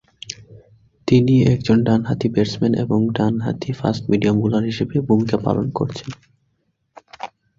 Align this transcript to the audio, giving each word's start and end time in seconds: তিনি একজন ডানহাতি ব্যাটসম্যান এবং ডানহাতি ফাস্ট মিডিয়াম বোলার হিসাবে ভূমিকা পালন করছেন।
তিনি 1.07 1.35
একজন 1.53 1.77
ডানহাতি 1.83 2.27
ব্যাটসম্যান 2.29 2.73
এবং 2.75 2.99
ডানহাতি 3.17 3.71
ফাস্ট 3.71 4.03
মিডিয়াম 4.11 4.35
বোলার 4.41 4.63
হিসাবে 4.63 4.95
ভূমিকা 5.07 5.37
পালন 5.37 5.67
করছেন। 5.71 6.09